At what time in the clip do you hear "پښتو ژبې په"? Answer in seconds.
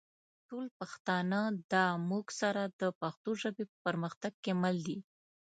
3.01-3.75